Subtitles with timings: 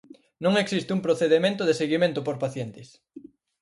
[0.43, 2.87] Non existe un procedemento de seguimento por pacientes.